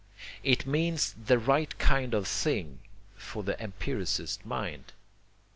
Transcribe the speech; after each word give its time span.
It 0.41 0.65
means 0.65 1.13
the 1.13 1.37
right 1.37 1.77
kind 1.77 2.15
of 2.15 2.27
thing 2.27 2.79
for 3.15 3.43
the 3.43 3.55
empiricist 3.61 4.43
mind. 4.43 4.93